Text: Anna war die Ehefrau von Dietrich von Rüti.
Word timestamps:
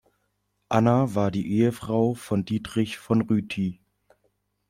Anna 0.67 1.13
war 1.13 1.29
die 1.29 1.47
Ehefrau 1.59 2.15
von 2.15 2.43
Dietrich 2.43 2.97
von 2.97 3.21
Rüti. 3.21 3.81